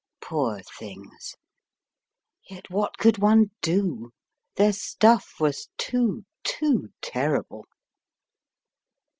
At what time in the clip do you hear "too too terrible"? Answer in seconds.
5.77-7.67